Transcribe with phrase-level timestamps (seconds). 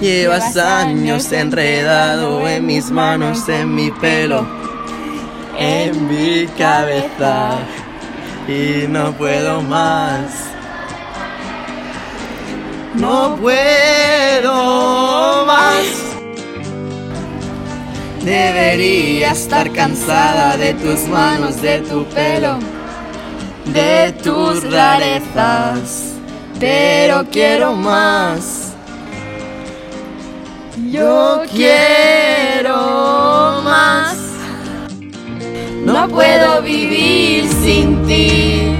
[0.00, 4.46] Llevas años enredado en mis manos, en mi pelo,
[5.58, 7.58] en mi cabeza
[8.46, 10.30] y no puedo más.
[12.94, 15.84] No puedo más.
[18.24, 22.60] Debería estar cansada de tus manos, de tu pelo,
[23.66, 26.12] de tus rarezas,
[26.60, 28.67] pero quiero más.
[30.90, 32.72] Yo quiero
[33.62, 34.16] más.
[35.84, 38.74] No puedo vivir sin ti.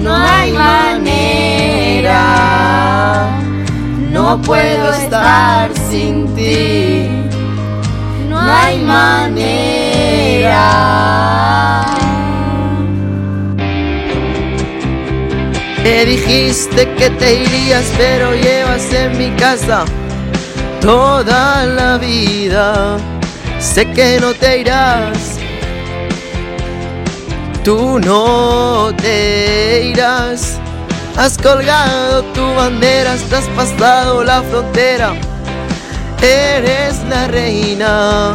[0.00, 2.20] No hay manera.
[4.12, 7.08] No puedo estar sin ti.
[8.28, 9.34] No hay manera.
[15.82, 19.84] Me dijiste que te irías, pero llevas en mi casa
[20.80, 22.96] toda la vida.
[23.58, 25.38] Sé que no te irás,
[27.64, 30.58] tú no te irás.
[31.16, 35.14] Has colgado tu bandera, has traspasado la frontera.
[36.22, 38.34] Eres la reina,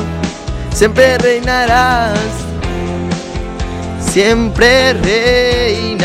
[0.73, 2.19] siempre reinarás,
[3.99, 6.03] siempre reinarás.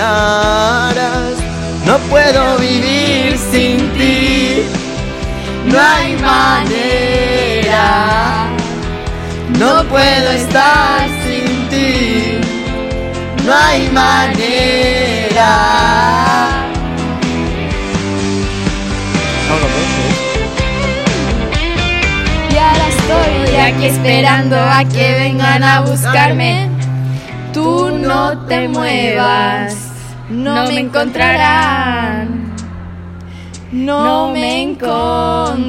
[1.85, 4.28] No puedo vivir sin ti
[5.71, 7.87] no hay manera.
[9.59, 12.39] No puedo estar sin ti,
[13.45, 15.53] no hay manera.
[22.51, 26.69] Y ahora estoy aquí esperando a que vengan a buscarme.
[27.53, 29.75] Tú no te muevas,
[30.31, 32.38] no me encontrarán
[33.73, 35.69] no me encontrarán.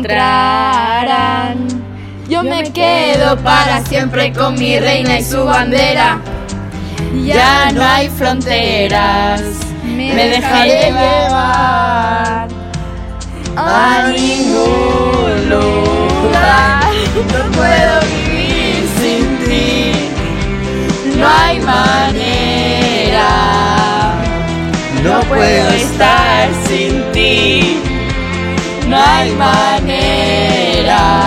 [2.29, 6.19] Yo me quedo para siempre con mi reina y su bandera.
[7.25, 9.41] Ya no hay fronteras,
[9.83, 12.47] me dejaré llevar
[13.55, 16.83] a ningún lugar.
[25.29, 27.79] Puedo estar sin ti
[28.89, 31.18] no hay manera.